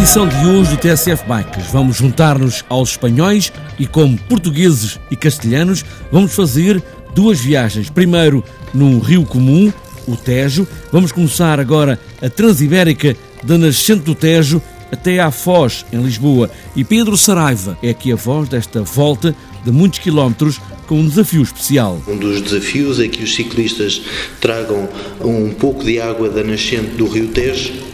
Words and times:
edição 0.00 0.26
de 0.26 0.46
hoje 0.46 0.70
do 0.70 0.76
TSF 0.78 1.24
Bikes 1.28 1.70
vamos 1.70 1.98
juntar-nos 1.98 2.64
aos 2.70 2.92
espanhóis 2.92 3.52
e, 3.78 3.86
como 3.86 4.16
portugueses 4.16 4.98
e 5.10 5.14
castelhanos, 5.14 5.84
vamos 6.10 6.34
fazer 6.34 6.82
duas 7.14 7.38
viagens. 7.38 7.90
Primeiro 7.90 8.42
num 8.72 8.98
rio 8.98 9.26
comum, 9.26 9.70
o 10.08 10.16
Tejo. 10.16 10.66
Vamos 10.90 11.12
começar 11.12 11.60
agora 11.60 12.00
a 12.22 12.30
Transibérica 12.30 13.14
da 13.44 13.58
nascente 13.58 14.00
do 14.00 14.14
Tejo 14.14 14.62
até 14.90 15.20
à 15.20 15.30
Foz, 15.30 15.84
em 15.92 16.02
Lisboa. 16.02 16.50
E 16.74 16.82
Pedro 16.82 17.14
Saraiva 17.18 17.76
é 17.82 17.90
aqui 17.90 18.10
a 18.10 18.16
voz 18.16 18.48
desta 18.48 18.80
volta 18.82 19.36
de 19.62 19.70
muitos 19.70 19.98
quilómetros 19.98 20.58
com 20.86 20.98
um 20.98 21.06
desafio 21.06 21.42
especial. 21.42 22.00
Um 22.08 22.16
dos 22.16 22.40
desafios 22.40 22.98
é 22.98 23.06
que 23.06 23.22
os 23.22 23.34
ciclistas 23.34 24.00
tragam 24.40 24.88
um 25.20 25.50
pouco 25.50 25.84
de 25.84 26.00
água 26.00 26.30
da 26.30 26.42
nascente 26.42 26.96
do 26.96 27.06
rio 27.06 27.28
Tejo 27.28 27.89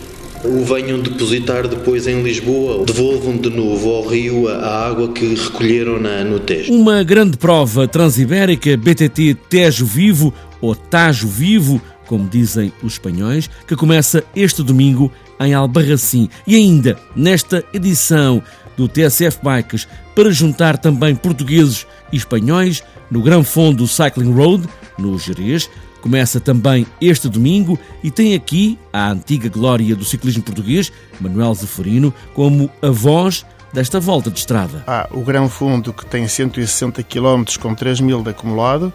o 0.47 0.65
venham 0.65 1.01
depositar 1.01 1.67
depois 1.67 2.07
em 2.07 2.23
Lisboa, 2.23 2.85
devolvam 2.85 3.37
de 3.37 3.51
novo 3.51 3.91
ao 3.91 4.07
rio 4.07 4.49
a 4.49 4.87
água 4.89 5.13
que 5.13 5.35
recolheram 5.35 6.01
na, 6.01 6.25
no 6.25 6.39
Tejo. 6.39 6.73
Uma 6.73 7.03
grande 7.03 7.37
prova 7.37 7.89
transibérica, 7.89 8.77
BTT 8.77 9.37
Tejo 9.49 9.85
Vivo, 9.85 10.33
ou 10.61 10.75
Tajo 10.75 11.29
Vivo, 11.29 11.81
como 12.07 12.29
dizem 12.29 12.73
os 12.83 12.95
espanhóis, 12.95 13.51
que 13.67 13.77
começa 13.77 14.25
este 14.35 14.63
domingo 14.63 15.13
em 15.41 15.53
Albarracim. 15.53 16.29
E 16.47 16.55
ainda, 16.55 16.97
nesta 17.15 17.65
edição 17.73 18.43
do 18.77 18.89
TSF 18.89 19.39
Bikes, 19.43 19.89
para 20.15 20.31
juntar 20.31 20.79
também 20.79 21.15
portugueses 21.15 21.87
e 22.13 22.17
espanhóis 22.17 22.83
no 23.11 23.23
Gran 23.23 23.43
Fundo 23.43 23.87
Cycling 23.87 24.33
Road, 24.33 24.69
no 24.99 25.19
Jerez, 25.19 25.69
Começa 26.07 26.39
também 26.39 26.87
este 27.01 27.29
domingo 27.29 27.77
e 28.01 28.13
tem 28.13 28.37
aqui 28.37 28.79
a 28.93 29.11
antiga 29.11 29.49
glória 29.49 29.97
do 29.97 30.05
ciclismo 30.05 30.41
português, 30.41 30.93
Manuel 31.21 31.53
Zeferino, 31.53 32.15
como 32.33 32.71
a 32.81 32.91
voz 32.91 33.45
desta 33.73 33.99
volta 33.99 34.31
de 34.31 34.39
estrada. 34.39 34.85
Há 34.87 35.09
o 35.11 35.23
Grão 35.23 35.49
Fundo, 35.49 35.93
que 35.93 36.07
tem 36.07 36.29
160 36.29 37.03
km 37.03 37.43
com 37.59 37.75
3 37.75 38.01
mil 38.03 38.23
de 38.23 38.31
acumulado, 38.31 38.93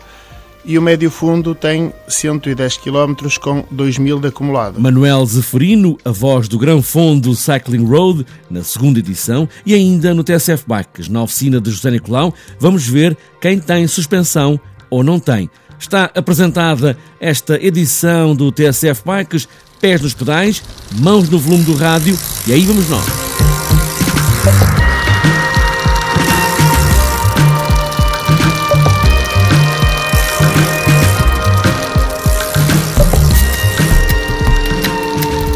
e 0.64 0.78
o 0.78 0.82
Médio 0.82 1.12
Fundo 1.12 1.54
tem 1.54 1.92
110 2.08 2.78
km 2.78 3.14
com 3.42 3.66
2 3.70 3.98
mil 3.98 4.18
de 4.18 4.30
acumulado. 4.30 4.80
Manuel 4.80 5.26
Zeferino, 5.26 5.98
a 6.06 6.12
voz 6.12 6.48
do 6.48 6.58
Grão 6.58 6.82
Fundo 6.82 7.36
Cycling 7.36 7.84
Road, 7.84 8.26
na 8.50 8.64
segunda 8.64 9.00
edição, 9.00 9.50
e 9.66 9.74
ainda 9.74 10.14
no 10.14 10.24
TSF 10.24 10.64
Bikes, 10.66 11.10
na 11.10 11.24
oficina 11.24 11.60
de 11.60 11.72
José 11.72 11.92
Nicolau, 11.92 12.34
vamos 12.58 12.88
ver 12.88 13.18
quem 13.42 13.60
tem 13.60 13.86
suspensão 13.86 14.58
ou 14.90 15.04
não 15.04 15.20
tem 15.20 15.50
está 15.82 16.12
apresentada 16.16 16.98
esta 17.20 17.56
edição 17.56 18.36
do 18.36 18.52
TSF 18.52 19.02
Bikes, 19.04 19.48
pés 19.80 20.00
nos 20.00 20.14
pedais, 20.14 20.62
mãos 21.00 21.28
no 21.28 21.40
volume 21.40 21.64
do 21.64 21.76
rádio 21.76 22.18
e 22.48 22.54
aí 22.54 22.64
vamos 22.66 22.88
nós. 22.88 23.06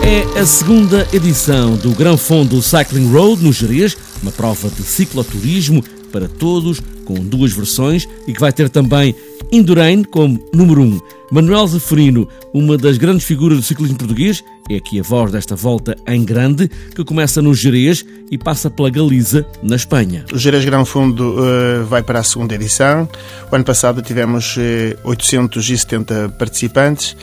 É 0.03 0.39
a 0.39 0.45
segunda 0.45 1.07
edição 1.13 1.75
do 1.75 1.91
Gran 1.91 2.17
Fundo 2.17 2.61
Cycling 2.61 3.11
Road 3.11 3.43
no 3.43 3.53
Jerez, 3.53 3.95
uma 4.21 4.31
prova 4.31 4.69
de 4.69 4.83
cicloturismo 4.83 5.83
para 6.15 6.29
todos, 6.29 6.81
com 7.03 7.15
duas 7.15 7.51
versões 7.51 8.07
e 8.25 8.33
que 8.33 8.39
vai 8.39 8.53
ter 8.53 8.69
também 8.69 9.13
Indurain 9.51 10.01
como 10.01 10.41
número 10.53 10.81
1. 10.81 10.85
Um. 10.85 11.01
Manuel 11.29 11.67
Zeferino, 11.67 12.25
uma 12.53 12.77
das 12.77 12.97
grandes 12.97 13.25
figuras 13.25 13.57
do 13.57 13.63
ciclismo 13.63 13.97
português, 13.97 14.41
é 14.69 14.77
aqui 14.77 14.97
a 14.97 15.03
voz 15.03 15.33
desta 15.33 15.57
volta 15.57 15.97
em 16.07 16.23
grande, 16.23 16.69
que 16.95 17.03
começa 17.03 17.41
no 17.41 17.53
Jerez 17.53 18.05
e 18.31 18.37
passa 18.37 18.69
pela 18.69 18.89
Galiza, 18.89 19.45
na 19.61 19.75
Espanha. 19.75 20.23
O 20.31 20.37
Jerez 20.37 20.63
Grão 20.63 20.85
Fundo 20.85 21.35
uh, 21.35 21.85
vai 21.85 22.01
para 22.01 22.19
a 22.19 22.23
segunda 22.23 22.55
edição. 22.55 23.09
O 23.51 23.55
ano 23.55 23.65
passado 23.65 24.01
tivemos 24.01 24.55
uh, 24.55 24.61
eh, 24.61 24.97
870 25.03 26.29
participantes. 26.39 27.17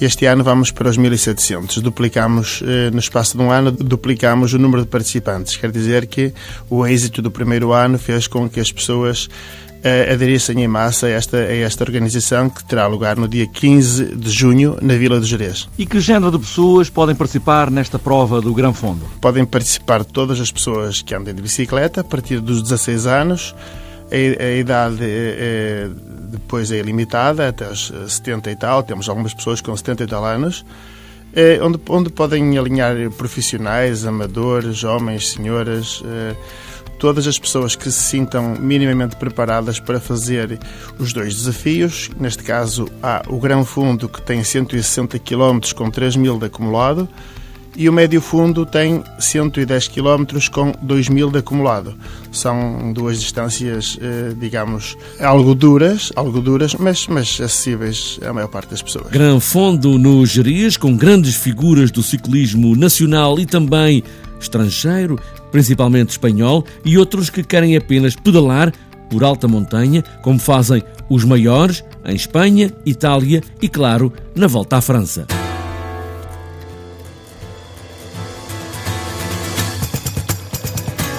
Este 0.00 0.26
ano 0.26 0.44
vamos 0.44 0.70
para 0.70 0.88
os 0.88 0.96
1.700. 0.96 1.80
Duplicamos, 1.80 2.62
eh, 2.64 2.88
no 2.92 3.00
espaço 3.00 3.36
de 3.36 3.42
um 3.42 3.50
ano, 3.50 3.72
duplicamos 3.72 4.54
o 4.54 4.58
número 4.58 4.82
de 4.82 4.88
participantes. 4.88 5.56
Quer 5.56 5.72
dizer 5.72 6.06
que 6.06 6.32
o 6.70 6.86
êxito 6.86 7.20
do 7.20 7.32
primeiro 7.32 7.72
ano 7.72 7.98
fez 7.98 8.28
com 8.28 8.48
que 8.48 8.60
as 8.60 8.70
pessoas 8.70 9.28
eh, 9.82 10.12
aderissem 10.12 10.62
em 10.62 10.68
massa 10.68 11.06
a 11.06 11.10
esta, 11.10 11.36
a 11.36 11.56
esta 11.56 11.82
organização 11.82 12.48
que 12.48 12.64
terá 12.64 12.86
lugar 12.86 13.16
no 13.16 13.26
dia 13.26 13.46
15 13.46 14.14
de 14.14 14.30
junho 14.30 14.76
na 14.80 14.94
Vila 14.94 15.18
de 15.18 15.26
Jerez. 15.26 15.68
E 15.76 15.84
que 15.84 15.98
género 15.98 16.30
de 16.30 16.38
pessoas 16.38 16.88
podem 16.88 17.16
participar 17.16 17.68
nesta 17.68 17.98
prova 17.98 18.40
do 18.40 18.54
Gran 18.54 18.72
Fundo? 18.72 19.04
Podem 19.20 19.44
participar 19.44 20.04
todas 20.04 20.40
as 20.40 20.52
pessoas 20.52 21.02
que 21.02 21.12
andem 21.12 21.34
de 21.34 21.42
bicicleta 21.42 22.02
a 22.02 22.04
partir 22.04 22.40
dos 22.40 22.62
16 22.62 23.06
anos. 23.06 23.52
A, 24.12 24.42
a 24.44 24.52
idade 24.52 24.98
é, 25.02 25.90
depois 26.28 26.70
é 26.70 26.80
limitada 26.82 27.48
até 27.48 27.68
os 27.68 27.92
70 28.08 28.50
e 28.50 28.56
tal. 28.56 28.82
Temos 28.82 29.08
algumas 29.08 29.34
pessoas 29.34 29.60
com 29.60 29.76
70 29.76 30.04
e 30.04 30.06
tal 30.06 30.24
anos. 30.24 30.64
É, 31.32 31.58
onde, 31.62 31.78
onde 31.88 32.10
podem 32.10 32.56
alinhar 32.56 32.94
profissionais, 33.16 34.06
amadores, 34.06 34.82
homens, 34.82 35.30
senhoras, 35.30 36.02
é, 36.06 36.34
todas 36.98 37.26
as 37.26 37.38
pessoas 37.38 37.76
que 37.76 37.90
se 37.90 38.02
sintam 38.02 38.56
minimamente 38.58 39.16
preparadas 39.16 39.78
para 39.78 40.00
fazer 40.00 40.58
os 40.98 41.12
dois 41.12 41.34
desafios. 41.34 42.10
Neste 42.18 42.42
caso, 42.42 42.88
há 43.02 43.22
o 43.28 43.38
Grão 43.38 43.64
Fundo, 43.64 44.08
que 44.08 44.20
tem 44.22 44.42
160 44.42 45.18
km 45.18 45.60
com 45.76 45.90
3 45.90 46.16
mil 46.16 46.38
de 46.38 46.46
acumulado, 46.46 47.08
e 47.78 47.88
o 47.88 47.92
médio 47.92 48.20
fundo 48.20 48.66
tem 48.66 49.04
110 49.20 49.86
km 49.86 50.24
com 50.50 50.72
2 50.82 51.08
mil 51.10 51.30
de 51.30 51.38
acumulado. 51.38 51.94
São 52.32 52.92
duas 52.92 53.20
distâncias, 53.20 53.96
eh, 54.02 54.34
digamos, 54.36 54.96
algo 55.20 55.54
duras, 55.54 56.10
algo 56.16 56.40
duras, 56.40 56.74
mas, 56.74 57.06
mas 57.06 57.40
acessíveis 57.40 58.18
à 58.26 58.32
maior 58.32 58.48
parte 58.48 58.70
das 58.70 58.82
pessoas. 58.82 59.06
Gran 59.12 59.38
Fundo 59.38 59.96
no 59.96 60.26
Jerez, 60.26 60.76
com 60.76 60.96
grandes 60.96 61.36
figuras 61.36 61.92
do 61.92 62.02
ciclismo 62.02 62.74
nacional 62.74 63.38
e 63.38 63.46
também 63.46 64.02
estrangeiro, 64.40 65.16
principalmente 65.52 66.10
espanhol, 66.10 66.64
e 66.84 66.98
outros 66.98 67.30
que 67.30 67.44
querem 67.44 67.76
apenas 67.76 68.16
pedalar 68.16 68.72
por 69.08 69.22
alta 69.22 69.46
montanha, 69.46 70.02
como 70.20 70.40
fazem 70.40 70.82
os 71.08 71.22
maiores 71.22 71.84
em 72.04 72.16
Espanha, 72.16 72.72
Itália 72.84 73.40
e, 73.62 73.68
claro, 73.68 74.12
na 74.34 74.48
volta 74.48 74.76
à 74.76 74.80
França. 74.80 75.37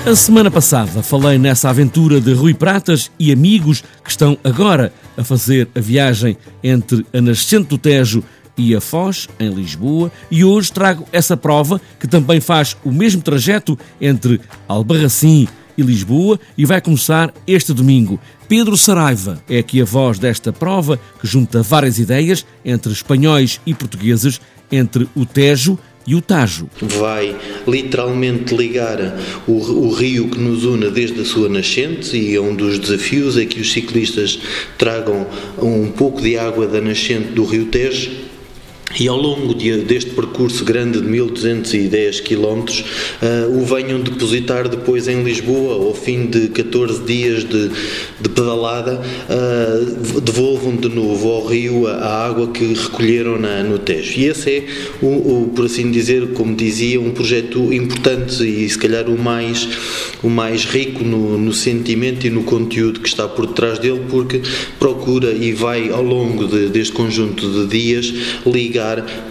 A 0.05 0.15
semana 0.15 0.49
passada 0.49 1.03
falei 1.03 1.37
nessa 1.37 1.69
aventura 1.69 2.21
de 2.21 2.33
Rui 2.33 2.53
Pratas 2.53 3.11
e 3.19 3.33
amigos 3.33 3.83
que 4.03 4.09
estão 4.09 4.37
agora 4.43 4.93
a 5.17 5.23
fazer 5.25 5.67
a 5.75 5.79
viagem 5.79 6.37
entre 6.63 7.05
a 7.13 7.19
nascente 7.19 7.67
do 7.67 7.77
Tejo 7.77 8.23
e 8.57 8.73
a 8.73 8.81
Foz, 8.81 9.27
em 9.39 9.49
Lisboa, 9.49 10.09
e 10.31 10.43
hoje 10.43 10.71
trago 10.71 11.05
essa 11.11 11.35
prova 11.35 11.81
que 11.99 12.07
também 12.07 12.39
faz 12.39 12.77
o 12.83 12.91
mesmo 12.91 13.21
trajeto 13.21 13.77
entre 13.99 14.39
Albarracim 14.67 15.47
e 15.77 15.81
Lisboa 15.81 16.39
e 16.57 16.66
vai 16.66 16.81
começar 16.81 17.33
este 17.45 17.73
domingo. 17.73 18.19
Pedro 18.47 18.78
Saraiva 18.78 19.43
é 19.49 19.59
aqui 19.59 19.81
a 19.81 19.85
voz 19.85 20.17
desta 20.17 20.52
prova 20.52 20.97
que 21.19 21.28
junta 21.28 21.61
várias 21.61 21.99
ideias 21.99 22.45
entre 22.63 22.91
espanhóis 22.91 23.59
e 23.66 23.73
portugueses, 23.73 24.41
entre 24.72 25.07
o 25.16 25.25
Tejo 25.25 25.78
e 26.09 26.16
o 26.16 26.22
Tajo. 26.22 26.67
Vai 26.82 27.35
literalmente 27.67 28.56
ligar 28.56 28.97
o, 29.47 29.52
o, 29.52 29.94
rio 29.94 30.28
que 30.28 30.40
nos 30.40 30.64
une 30.64 30.90
desde 30.90 31.22
a 31.22 31.26
sua 31.26 31.47
nascente 31.47 32.17
e 32.17 32.40
um 32.40 32.56
dos 32.56 32.79
desafios 32.79 33.38
é 33.38 33.46
que 33.46 33.61
os 33.61 33.72
ciclistas 33.72 34.40
tragam 34.76 35.28
um 35.61 35.91
pouco 35.91 36.20
de 36.20 36.35
água 36.35 36.66
da 36.66 36.82
nascente 36.82 37.28
do 37.34 37.46
rio 37.46 37.67
Tejo 37.67 38.09
e 38.97 39.08
ao 39.08 39.18
longo 39.18 39.53
de, 39.53 39.78
deste 39.84 40.12
percurso 40.12 40.64
grande 40.66 41.00
de 41.00 41.08
1210 41.08 42.22
km 42.22 42.40
uh, 42.41 43.59
o 43.59 43.66
venham 43.66 44.00
depositar 44.00 44.68
depois 44.68 45.08
em 45.08 45.22
Lisboa 45.24 45.86
ao 45.86 45.94
fim 45.94 46.26
de 46.26 46.47
14 46.47 47.03
dias 47.03 47.44
de, 47.44 47.70
de 48.20 48.30
pedalada 48.30 49.00
uh, 49.00 50.22
devolvam 50.22 50.76
de 50.76 50.90
novo 50.90 51.30
ao 51.30 51.46
rio 51.46 51.88
a, 51.88 52.26
água 52.26 52.47
que 52.47 52.74
recolheram 52.74 53.40
na, 53.40 53.64
no 53.64 53.78
Tejo. 53.78 54.20
E 54.20 54.26
esse 54.26 54.50
é 54.50 54.66
o, 55.02 55.08
o, 55.44 55.52
por 55.56 55.66
assim 55.66 55.91
dizer 55.91 56.34
como 56.34 56.56
dizia 56.56 57.00
um 57.00 57.12
projeto 57.12 57.72
importante 57.72 58.44
e 58.44 58.68
se 58.68 58.78
calhar 58.78 59.08
o 59.08 59.18
mais 59.18 59.68
o 60.24 60.30
mais 60.30 60.66
rico 60.66 61.03
no, 61.03 61.38
no 61.38 61.53
sentimento 61.53 62.26
e 62.26 62.30
no 62.30 62.44
conteúdo 62.44 63.00
que 63.00 63.08
está 63.08 63.28
por 63.28 63.46
detrás 63.47 63.80
dele 63.80 64.02
porque 64.09 64.41
procura 64.80 65.32
e 65.32 65.53
vai 65.53 65.90
ao 65.90 66.03
longo 66.03 66.47
de, 66.47 66.68
deste 66.70 66.94
conjunto 66.94 67.50
de 67.50 67.68
dias 67.68 68.14
ligar 68.46 68.78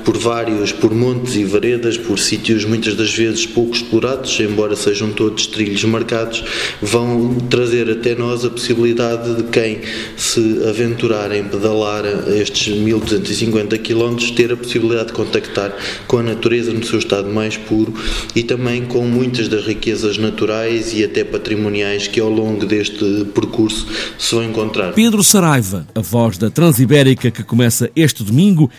por 0.04 0.16
vários, 0.16 0.72
por 0.72 0.94
montes 0.94 1.36
e 1.36 1.44
veredas, 1.44 1.96
por 1.96 2.18
sítios 2.18 2.64
muitas 2.64 2.94
das 2.94 3.14
vezes 3.14 3.46
pouco 3.46 3.74
explorados, 3.74 4.38
embora 4.40 4.76
sejam 4.76 5.10
todos 5.10 5.46
trilhos 5.46 5.84
marcados, 5.84 6.44
vão 6.80 7.34
trazer 7.50 7.90
até 7.90 8.14
nós 8.14 8.44
a 8.44 8.50
possibilidade 8.50 9.34
de 9.36 9.44
quem 9.44 9.80
se 10.16 10.60
aventurar 10.68 11.32
em 11.34 11.44
pedalar 11.44 12.04
estes 12.28 12.74
1250 12.76 13.78
km 13.78 14.16
ter 14.36 14.52
a 14.52 14.56
possibilidade 14.56 15.08
de 15.08 15.12
contactar 15.12 15.74
com 16.06 16.18
a 16.18 16.22
natureza 16.22 16.72
no 16.72 16.84
seu 16.84 16.98
estado 16.98 17.28
mais 17.28 17.56
puro 17.56 17.94
e 18.34 18.42
também 18.42 18.84
com 18.84 19.04
muitas 19.04 19.48
das 19.48 19.64
riquezas 19.64 20.18
naturais 20.18 20.92
e 20.94 21.04
até 21.04 21.24
patrimoniais 21.24 22.06
que 22.06 22.20
ao 22.20 22.30
longo 22.30 22.66
deste 22.66 23.26
percurso 23.34 23.86
se 24.18 24.34
vão 24.34 24.44
encontrar. 24.44 24.92
Pedro 24.92 25.22
Saraiva, 25.22 25.86
a 25.94 26.00
voz 26.00 26.38
da 26.38 26.50
Transibérica 26.50 27.30
que 27.30 27.42
começa 27.42 27.90
este 27.94 28.22
domingo, 28.22 28.70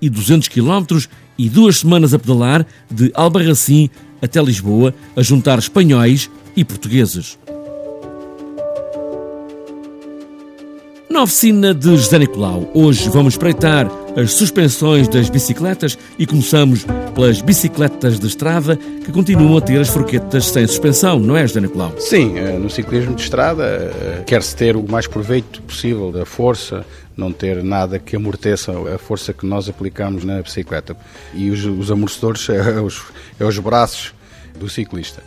1200 0.00 0.48
km 0.48 1.06
e 1.38 1.48
duas 1.48 1.78
semanas 1.78 2.12
a 2.12 2.18
pedalar 2.18 2.66
de 2.90 3.10
Albarracim 3.14 3.88
até 4.20 4.42
Lisboa, 4.42 4.94
a 5.16 5.22
juntar 5.22 5.58
espanhóis 5.58 6.30
e 6.56 6.64
portugueses. 6.64 7.38
Na 11.18 11.24
oficina 11.24 11.74
de 11.74 11.96
José 11.96 12.16
Nicolau, 12.16 12.70
hoje 12.72 13.10
vamos 13.10 13.34
espreitar 13.34 13.90
as 14.16 14.34
suspensões 14.34 15.08
das 15.08 15.28
bicicletas 15.28 15.98
e 16.16 16.24
começamos 16.24 16.86
pelas 17.12 17.40
bicicletas 17.40 18.20
de 18.20 18.26
estrada 18.28 18.76
que 18.76 19.10
continuam 19.10 19.56
a 19.56 19.60
ter 19.60 19.80
as 19.80 19.88
forquetas 19.88 20.46
sem 20.46 20.64
suspensão, 20.64 21.18
não 21.18 21.36
é, 21.36 21.44
José 21.44 21.60
Nicolau? 21.60 21.92
Sim, 21.98 22.38
eh, 22.38 22.56
no 22.56 22.70
ciclismo 22.70 23.16
de 23.16 23.22
estrada 23.22 23.64
eh, 23.64 24.22
quer-se 24.28 24.54
ter 24.54 24.76
o 24.76 24.88
mais 24.88 25.08
proveito 25.08 25.60
possível 25.62 26.12
da 26.12 26.24
força, 26.24 26.86
não 27.16 27.32
ter 27.32 27.64
nada 27.64 27.98
que 27.98 28.14
amorteça 28.14 28.72
a 28.94 28.96
força 28.96 29.32
que 29.32 29.44
nós 29.44 29.68
aplicamos 29.68 30.22
na 30.22 30.40
bicicleta. 30.40 30.96
E 31.34 31.50
os, 31.50 31.64
os 31.64 31.90
amortecedores 31.90 32.46
é 32.48 32.80
os, 32.80 33.02
é 33.40 33.44
os 33.44 33.58
braços 33.58 34.14
do 34.56 34.68
ciclista. 34.68 35.20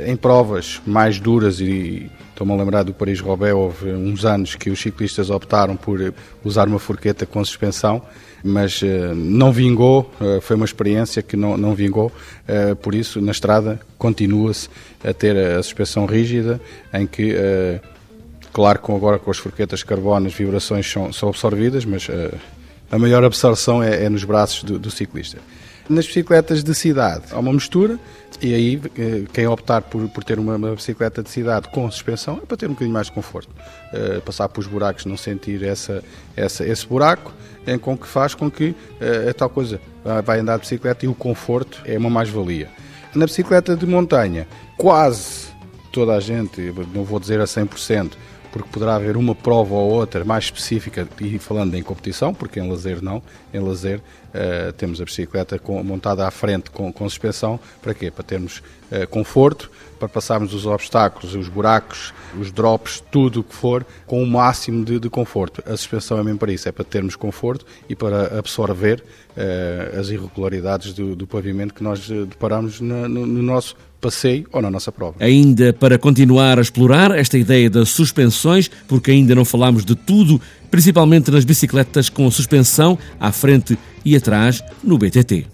Em 0.00 0.16
provas 0.16 0.80
mais 0.86 1.20
duras 1.20 1.60
e 1.60 2.10
Estou-me 2.42 2.54
a 2.54 2.56
lembrar 2.56 2.82
do 2.82 2.94
Paris-Roubaix, 2.94 3.54
houve 3.54 3.90
uns 3.92 4.24
anos 4.24 4.56
que 4.56 4.70
os 4.70 4.80
ciclistas 4.80 5.28
optaram 5.28 5.76
por 5.76 6.12
usar 6.42 6.66
uma 6.66 6.78
forqueta 6.78 7.26
com 7.26 7.44
suspensão, 7.44 8.02
mas 8.42 8.80
uh, 8.82 9.14
não 9.14 9.52
vingou, 9.52 10.10
uh, 10.18 10.40
foi 10.40 10.56
uma 10.56 10.64
experiência 10.64 11.22
que 11.22 11.36
não, 11.36 11.58
não 11.58 11.74
vingou, 11.74 12.10
uh, 12.48 12.74
por 12.76 12.94
isso 12.94 13.20
na 13.20 13.32
estrada 13.32 13.78
continua-se 13.98 14.68
a 15.04 15.12
ter 15.12 15.36
a 15.36 15.62
suspensão 15.62 16.06
rígida, 16.06 16.58
em 16.92 17.06
que, 17.06 17.36
claro 18.52 18.80
que 18.80 18.90
agora 18.90 19.18
com 19.18 19.30
as 19.30 19.38
forquetas 19.38 19.82
carbono 19.82 20.26
as 20.26 20.34
vibrações 20.34 20.90
são, 20.90 21.12
são 21.12 21.28
absorvidas, 21.28 21.84
mas 21.84 22.08
a 22.90 22.98
maior 22.98 23.22
absorção 23.22 23.82
é, 23.82 24.04
é 24.04 24.08
nos 24.08 24.24
braços 24.24 24.64
do, 24.64 24.78
do 24.78 24.90
ciclista. 24.90 25.38
Nas 25.88 26.06
bicicletas 26.06 26.62
de 26.62 26.74
cidade 26.74 27.24
há 27.32 27.38
uma 27.38 27.52
mistura 27.52 27.98
e 28.40 28.54
aí 28.54 28.80
eh, 28.96 29.24
quem 29.32 29.46
optar 29.46 29.82
por, 29.82 30.08
por 30.08 30.24
ter 30.24 30.38
uma, 30.38 30.56
uma, 30.56 30.74
bicicleta 30.74 31.22
de 31.22 31.30
cidade 31.30 31.68
com 31.68 31.90
suspensão 31.90 32.40
é 32.42 32.46
para 32.46 32.56
ter 32.56 32.66
um 32.66 32.70
bocadinho 32.70 32.94
mais 32.94 33.06
de 33.06 33.12
conforto. 33.12 33.50
Uh, 33.92 34.20
passar 34.22 34.48
pelos 34.48 34.66
buracos, 34.66 35.04
não 35.04 35.16
sentir 35.16 35.62
essa, 35.62 36.02
essa, 36.36 36.64
esse 36.66 36.86
buraco, 36.86 37.32
é 37.66 37.76
com 37.78 37.96
que 37.96 38.06
faz 38.06 38.34
com 38.34 38.50
que 38.50 38.70
uh, 38.70 39.30
a 39.30 39.34
tal 39.34 39.50
coisa 39.50 39.80
vai 40.24 40.40
andar 40.40 40.56
de 40.56 40.62
bicicleta 40.62 41.04
e 41.04 41.08
o 41.08 41.14
conforto 41.14 41.80
é 41.84 41.96
uma 41.96 42.10
mais-valia. 42.10 42.68
Na 43.14 43.26
bicicleta 43.26 43.76
de 43.76 43.86
montanha, 43.86 44.48
quase 44.76 45.52
toda 45.92 46.14
a 46.14 46.20
gente, 46.20 46.60
não 46.92 47.04
vou 47.04 47.20
dizer 47.20 47.40
a 47.40 47.44
100%, 47.44 48.12
porque 48.52 48.68
poderá 48.70 48.96
haver 48.96 49.16
uma 49.16 49.34
prova 49.34 49.74
ou 49.74 49.92
outra 49.92 50.24
mais 50.24 50.44
específica, 50.44 51.08
e 51.20 51.38
falando 51.38 51.74
em 51.74 51.82
competição, 51.82 52.34
porque 52.34 52.60
em 52.60 52.70
lazer 52.70 53.02
não, 53.02 53.22
em 53.52 53.58
lazer 53.58 53.98
uh, 53.98 54.72
temos 54.74 55.00
a 55.00 55.04
bicicleta 55.04 55.58
com, 55.58 55.82
montada 55.82 56.28
à 56.28 56.30
frente 56.30 56.70
com, 56.70 56.92
com 56.92 57.08
suspensão, 57.08 57.58
para 57.80 57.94
quê? 57.94 58.10
Para 58.10 58.22
termos 58.22 58.58
uh, 58.90 59.08
conforto, 59.08 59.70
para 59.98 60.06
passarmos 60.06 60.52
os 60.52 60.66
obstáculos, 60.66 61.34
os 61.34 61.48
buracos, 61.48 62.12
os 62.38 62.52
drops, 62.52 63.02
tudo 63.10 63.40
o 63.40 63.44
que 63.44 63.54
for, 63.54 63.86
com 64.06 64.22
o 64.22 64.26
máximo 64.26 64.84
de, 64.84 65.00
de, 65.00 65.08
conforto. 65.08 65.62
A 65.66 65.74
suspensão 65.74 66.18
é 66.18 66.22
mesmo 66.22 66.38
para 66.38 66.52
isso, 66.52 66.68
é 66.68 66.72
para 66.72 66.84
termos 66.84 67.16
conforto 67.16 67.64
e 67.88 67.96
para 67.96 68.38
absorver 68.38 69.02
uh, 69.30 69.98
as 69.98 70.10
irregularidades 70.10 70.92
do, 70.92 71.16
do, 71.16 71.26
pavimento 71.26 71.72
que 71.72 71.82
nós 71.82 72.06
deparamos 72.06 72.80
no, 72.80 73.08
no, 73.08 73.26
no 73.26 73.42
nosso 73.42 73.74
passeio 74.02 74.46
ou 74.52 74.60
na 74.60 74.70
nossa 74.70 74.90
prova. 74.90 75.14
Ainda 75.20 75.72
para 75.72 75.96
continuar 75.96 76.58
a 76.58 76.60
explorar 76.60 77.12
esta 77.12 77.38
ideia 77.38 77.70
das 77.70 77.88
suspensões, 77.90 78.68
porque 78.88 79.12
ainda 79.12 79.34
não 79.34 79.44
falámos 79.44 79.84
de 79.84 79.94
tudo, 79.94 80.40
principalmente 80.70 81.30
nas 81.30 81.44
bicicletas 81.44 82.08
com 82.08 82.28
suspensão 82.30 82.98
à 83.20 83.30
frente 83.30 83.78
e 84.04 84.16
atrás 84.16 84.62
no 84.82 84.98
BTT. 84.98 85.46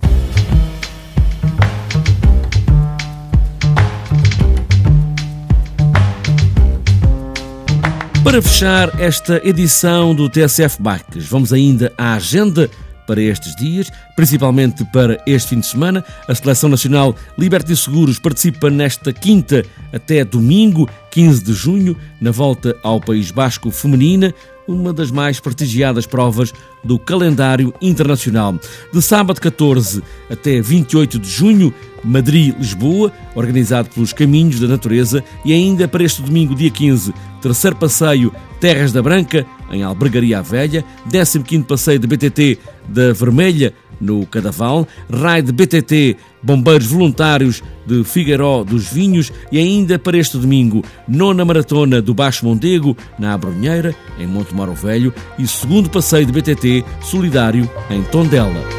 Para 8.25 8.43
fechar 8.43 9.01
esta 9.01 9.41
edição 9.43 10.15
do 10.15 10.29
TSF 10.29 10.83
Bikes, 10.83 11.27
vamos 11.27 11.53
ainda 11.53 11.93
à 11.97 12.15
agenda 12.15 12.71
para 13.09 13.23
estes 13.23 13.57
dias, 13.57 13.91
principalmente 14.15 14.85
para 14.85 15.19
este 15.27 15.49
fim 15.49 15.61
de 15.61 15.67
semana. 15.67 16.05
A 16.29 16.35
Seleção 16.35 16.69
Nacional 16.69 17.17
Liberty 17.39 17.75
Seguros 17.75 18.19
participa 18.19 18.69
nesta 18.69 19.15
quinta 19.15 19.65
até 19.91 20.23
domingo, 20.25 20.89
15 21.11 21.43
de 21.43 21.55
junho, 21.55 21.97
na 22.21 22.31
volta 22.31 22.77
ao 22.83 23.01
País 23.01 23.31
Basco 23.31 23.71
Feminina, 23.71 24.35
uma 24.69 24.93
das 24.93 25.11
mais 25.11 25.41
prestigiadas 25.41 26.07
provas 26.07 26.53
do 26.85 26.99
calendário 26.99 27.75
internacional. 27.81 28.55
De 28.93 29.01
sábado 29.03 29.41
14 29.41 30.03
até 30.31 30.61
28 30.61 31.19
de 31.19 31.29
junho, 31.29 31.75
Madrid-Lisboa, 32.05 33.11
organizado 33.35 33.89
pelos 33.89 34.13
Caminhos 34.13 34.61
da 34.61 34.69
Natureza, 34.69 35.25
e 35.45 35.53
ainda 35.53 35.89
para 35.89 36.05
este 36.05 36.23
domingo, 36.23 36.55
dia 36.55 36.71
15, 36.71 37.13
terceiro 37.41 37.77
passeio 37.77 38.33
Terras 38.61 38.93
da 38.93 39.03
Branca, 39.03 39.47
em 39.71 39.83
Albergaria 39.83 40.43
Velha, 40.43 40.85
15 41.11 41.65
passeio 41.65 41.99
de 41.99 42.07
BTT 42.07 42.59
da 42.89 43.13
Vermelha, 43.13 43.73
no 44.01 44.25
Cadaval, 44.27 44.87
Raid 45.11 45.51
BTT 45.53 46.17
Bombeiros 46.43 46.87
Voluntários 46.87 47.63
de 47.87 48.05
Figueiró 48.05 48.65
dos 48.65 48.91
Vinhos 48.91 49.33
e 49.51 49.59
ainda 49.59 49.99
para 49.99 50.19
este 50.19 50.37
domingo, 50.37 50.85
nona 51.07 51.45
maratona 51.45 52.03
do 52.03 52.15
Baixo 52.15 52.45
Mondego, 52.45 52.97
na 53.19 53.35
Abrunheira, 53.35 53.95
em 54.19 54.27
Monte 54.27 54.55
Moro 54.55 54.75
Velho, 54.75 55.13
e 55.39 55.47
segundo 55.47 55.91
passeio 55.91 56.27
de 56.27 56.33
BTT 56.33 56.85
solidário 57.03 57.69
em 57.91 58.03
Tondela. 58.03 58.79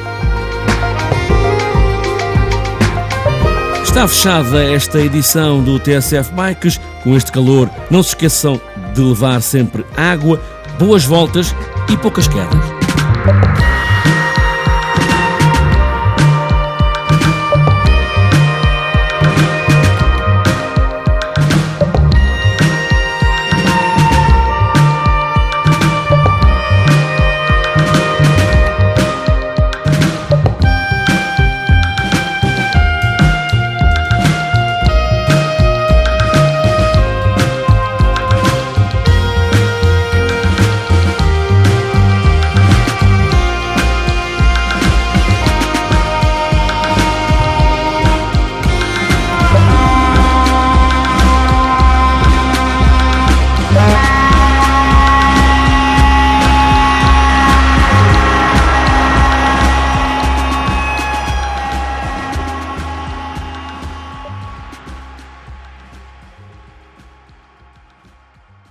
Está 3.84 4.08
fechada 4.08 4.64
esta 4.64 5.00
edição 5.02 5.64
do 5.64 5.80
TSF 5.80 6.32
Bikes. 6.34 6.80
Com 7.04 7.16
este 7.16 7.32
calor, 7.32 7.70
não 7.90 8.04
se 8.04 8.10
esqueçam 8.10 8.62
de 8.94 9.02
levar 9.02 9.42
sempre 9.42 9.84
água, 9.98 10.42
boas 10.78 11.04
voltas 11.04 11.56
e 11.92 11.98
poucas 11.98 12.28
quedas. 12.28 12.79